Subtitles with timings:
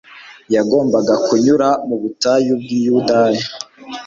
[0.55, 3.45] yagombaga kunyura mu butayu bw'i Yudaya.